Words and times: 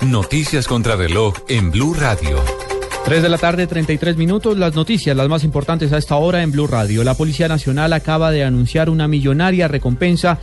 Noticias 0.00 0.66
contra 0.66 0.96
reloj 0.96 1.34
en 1.48 1.70
Blue 1.70 1.94
Radio. 1.94 2.42
3 3.04 3.22
de 3.22 3.28
la 3.28 3.38
tarde, 3.38 3.66
33 3.66 4.16
minutos. 4.16 4.58
Las 4.58 4.74
noticias, 4.74 5.16
las 5.16 5.28
más 5.28 5.44
importantes 5.44 5.92
a 5.92 5.98
esta 5.98 6.16
hora 6.16 6.42
en 6.42 6.52
Blue 6.52 6.66
Radio. 6.66 7.04
La 7.04 7.14
Policía 7.14 7.48
Nacional 7.48 7.92
acaba 7.92 8.30
de 8.30 8.44
anunciar 8.44 8.90
una 8.90 9.08
millonaria 9.08 9.68
recompensa 9.68 10.38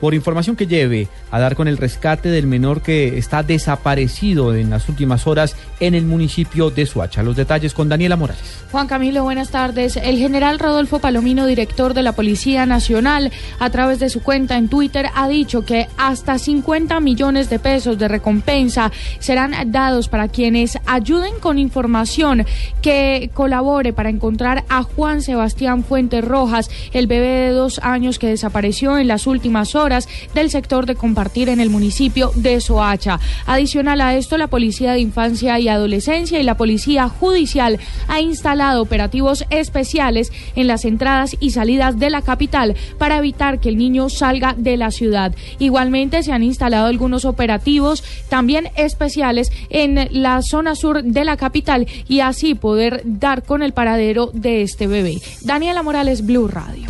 por 0.00 0.14
información 0.14 0.56
que 0.56 0.66
lleve 0.66 1.08
a 1.30 1.38
dar 1.38 1.56
con 1.56 1.68
el 1.68 1.76
rescate 1.76 2.28
del 2.28 2.46
menor 2.46 2.82
que 2.82 3.18
está 3.18 3.42
desaparecido 3.42 4.54
en 4.54 4.70
las 4.70 4.88
últimas 4.88 5.26
horas 5.26 5.56
en 5.80 5.94
el 5.94 6.04
municipio 6.04 6.70
de 6.70 6.86
Suacha. 6.86 7.22
Los 7.22 7.36
detalles 7.36 7.74
con 7.74 7.88
Daniela 7.88 8.16
Morales. 8.16 8.64
Juan 8.70 8.86
Camilo, 8.86 9.22
buenas 9.22 9.50
tardes. 9.50 9.96
El 9.96 10.18
general 10.18 10.58
Rodolfo 10.58 10.98
Palomino, 10.98 11.46
director 11.46 11.94
de 11.94 12.02
la 12.02 12.12
Policía 12.12 12.66
Nacional, 12.66 13.32
a 13.58 13.70
través 13.70 13.98
de 13.98 14.10
su 14.10 14.22
cuenta 14.22 14.56
en 14.56 14.68
Twitter, 14.68 15.06
ha 15.14 15.28
dicho 15.28 15.64
que 15.64 15.88
hasta 15.96 16.38
50 16.38 17.00
millones 17.00 17.48
de 17.50 17.58
pesos 17.58 17.98
de 17.98 18.08
recompensa 18.08 18.92
serán 19.18 19.54
dados 19.72 20.08
para 20.08 20.28
quienes 20.28 20.78
ayuden 20.86 21.38
con 21.40 21.58
información 21.58 22.44
que 22.82 23.30
colabore 23.32 23.92
para 23.92 24.10
encontrar 24.10 24.64
a 24.68 24.82
Juan 24.82 25.22
Sebastián 25.22 25.84
Fuentes 25.84 26.24
Rojas, 26.24 26.70
el 26.92 27.06
bebé 27.06 27.26
de 27.26 27.50
dos 27.50 27.80
años 27.82 28.18
que 28.18 28.28
desapareció 28.28 28.98
en 28.98 29.08
las 29.08 29.26
últimas 29.26 29.74
horas 29.74 29.85
del 30.34 30.50
sector 30.50 30.84
de 30.84 30.96
compartir 30.96 31.48
en 31.48 31.60
el 31.60 31.70
municipio 31.70 32.32
de 32.34 32.60
Soacha. 32.60 33.20
Adicional 33.46 34.00
a 34.00 34.16
esto, 34.16 34.36
la 34.36 34.48
Policía 34.48 34.92
de 34.92 35.00
Infancia 35.00 35.60
y 35.60 35.68
Adolescencia 35.68 36.40
y 36.40 36.42
la 36.42 36.56
Policía 36.56 37.08
Judicial 37.08 37.78
ha 38.08 38.20
instalado 38.20 38.82
operativos 38.82 39.44
especiales 39.50 40.32
en 40.56 40.66
las 40.66 40.84
entradas 40.84 41.36
y 41.38 41.50
salidas 41.50 41.98
de 41.98 42.10
la 42.10 42.22
capital 42.22 42.74
para 42.98 43.18
evitar 43.18 43.60
que 43.60 43.68
el 43.68 43.76
niño 43.76 44.08
salga 44.08 44.54
de 44.56 44.76
la 44.76 44.90
ciudad. 44.90 45.34
Igualmente 45.60 46.22
se 46.24 46.32
han 46.32 46.42
instalado 46.42 46.86
algunos 46.86 47.24
operativos 47.24 48.02
también 48.28 48.70
especiales 48.76 49.52
en 49.70 50.08
la 50.10 50.42
zona 50.42 50.74
sur 50.74 51.04
de 51.04 51.24
la 51.24 51.36
capital 51.36 51.86
y 52.08 52.20
así 52.20 52.54
poder 52.54 53.02
dar 53.04 53.44
con 53.44 53.62
el 53.62 53.72
paradero 53.72 54.30
de 54.32 54.62
este 54.62 54.86
bebé. 54.86 55.20
Daniela 55.42 55.82
Morales, 55.82 56.26
Blue 56.26 56.48
Radio. 56.48 56.85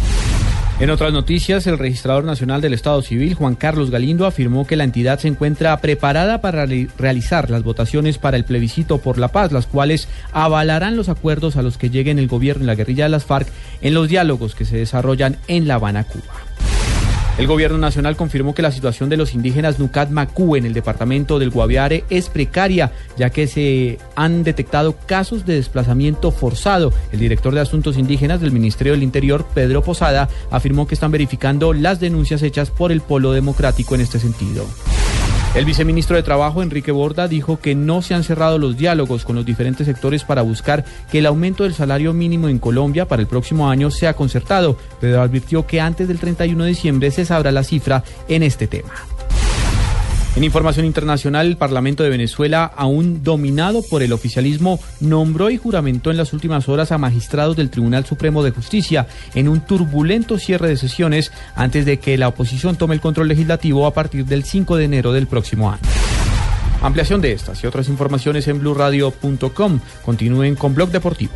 En 0.78 0.91
otras 0.91 1.10
noticias, 1.10 1.66
el 1.66 1.78
registrador 1.78 2.24
nacional 2.24 2.60
del 2.60 2.74
Estado 2.74 3.00
Civil, 3.00 3.32
Juan 3.32 3.55
Carlos 3.55 3.91
Galindo, 3.91 4.27
afirmó 4.27 4.66
que 4.66 4.77
la 4.77 4.84
entidad 4.84 5.19
se 5.19 5.28
encuentra 5.28 5.74
preparada 5.80 6.42
para 6.42 6.66
realizar 6.66 7.48
las 7.48 7.62
votaciones 7.62 8.19
para 8.19 8.36
el 8.36 8.44
plebiscito 8.44 8.98
por 8.98 9.16
la 9.16 9.28
paz, 9.28 9.52
las 9.52 9.66
cuales 9.66 10.06
avalarán 10.32 10.94
los 10.94 11.08
acuerdos 11.08 11.56
a 11.56 11.62
los 11.62 11.78
que 11.78 11.88
lleguen 11.88 12.19
el 12.19 12.28
gobierno 12.28 12.64
y 12.64 12.66
la 12.66 12.74
guerrilla 12.74 13.04
de 13.04 13.10
las 13.10 13.24
FARC 13.24 13.48
en 13.80 13.94
los 13.94 14.08
diálogos 14.08 14.54
que 14.54 14.66
se 14.66 14.77
desarrollan 14.77 15.38
en 15.48 15.66
La 15.66 15.77
Habana, 15.77 16.04
Cuba. 16.04 16.34
El 17.39 17.47
gobierno 17.47 17.77
nacional 17.77 18.17
confirmó 18.17 18.55
que 18.55 18.62
la 18.62 18.73
situación 18.73 19.11
de 19.11 19.19
los 19.19 19.34
indígenas 19.34 19.79
Nucat 19.79 20.09
Macú 20.09 20.56
en 20.56 20.65
el 20.65 20.73
departamento 20.73 21.39
del 21.39 21.51
Guaviare 21.51 22.05
es 22.09 22.31
precaria, 22.31 22.93
ya 23.19 23.28
que 23.28 23.47
se 23.47 23.98
han 24.15 24.43
detectado 24.43 24.97
casos 25.05 25.45
de 25.45 25.56
desplazamiento 25.56 26.31
forzado. 26.31 26.95
El 27.12 27.19
director 27.19 27.55
de 27.55 27.61
Asuntos 27.61 27.98
Indígenas 27.98 28.41
del 28.41 28.53
Ministerio 28.53 28.95
del 28.95 29.03
Interior, 29.03 29.45
Pedro 29.53 29.83
Posada, 29.83 30.31
afirmó 30.51 30.87
que 30.87 30.95
están 30.95 31.11
verificando 31.11 31.75
las 31.75 32.01
denuncias 32.01 32.43
hechas 32.43 32.70
por 32.70 32.91
el 32.91 33.03
Polo 33.03 33.33
Democrático 33.33 33.95
en 33.95 34.00
este 34.00 34.19
sentido. 34.19 34.65
El 35.57 35.65
viceministro 35.65 36.17
de 36.17 36.23
Trabajo, 36.23 36.62
Enrique 36.62 36.93
Borda, 36.93 37.29
dijo 37.29 37.59
que 37.59 37.75
no 37.75 38.03
se 38.03 38.12
han 38.12 38.25
cerrado 38.25 38.59
los 38.59 38.77
diálogos 38.77 39.25
con 39.25 39.37
los 39.37 39.47
diferentes 39.47 39.87
sectores 39.87 40.23
para 40.23 40.43
buscar 40.43 40.85
que 41.11 41.21
el 41.21 41.25
aumento 41.25 41.65
del 41.65 41.73
salario 41.73 42.12
mínimo 42.12 42.51
en 42.51 42.59
Colombia 42.59 43.09
para 43.09 43.23
el 43.23 43.27
próximo 43.27 43.71
año 43.71 43.91
sea 43.91 44.12
concertado, 44.12 44.77
pero 45.01 45.23
advirtió 45.23 45.67
que 45.67 45.81
antes 45.81 46.09
del 46.09 46.19
31 46.19 46.62
de 46.62 46.69
diciembre 46.69 47.11
se 47.11 47.25
sabrá 47.25 47.53
la 47.53 47.65
cifra 47.65 48.05
en 48.29 48.43
este 48.43 48.67
tema. 48.67 48.93
En 50.37 50.45
información 50.45 50.84
internacional, 50.84 51.47
el 51.47 51.56
Parlamento 51.56 52.03
de 52.03 52.11
Venezuela, 52.11 52.70
aún 52.77 53.25
dominado 53.25 53.83
por 53.83 54.03
el 54.03 54.12
oficialismo, 54.12 54.78
nombró 55.01 55.48
y 55.48 55.56
juramentó 55.56 56.11
en 56.11 56.19
las 56.19 56.34
últimas 56.34 56.69
horas 56.69 56.93
a 56.93 56.98
magistrados 56.98 57.56
del 57.56 57.70
Tribunal 57.70 58.05
Supremo 58.05 58.43
de 58.43 58.51
Justicia 58.51 59.06
en 59.34 59.48
un 59.48 59.62
turbulento 59.62 60.38
cierre 60.38 60.69
de 60.69 60.77
sesiones 60.77 61.33
antes 61.55 61.87
de 61.87 61.99
que 61.99 62.19
la 62.19 62.28
oposición 62.28 62.77
tome 62.77 62.94
el 62.94 63.00
control 63.00 63.28
legislativo 63.28 63.87
a 63.87 63.94
partir 63.94 64.27
del 64.27 64.44
5 64.44 64.77
de 64.77 64.84
enero 64.84 65.15
del 65.15 65.27
próximo 65.27 65.71
año. 65.71 65.81
Ampliación 66.83 67.22
de 67.22 67.33
estas 67.33 67.65
y 67.65 67.66
otras 67.66 67.89
informaciones 67.89 68.47
en 68.47 68.59
blurradio.com. 68.59 69.81
Continúen 70.05 70.55
con 70.55 70.75
Blog 70.75 70.91
Deportivo. 70.91 71.33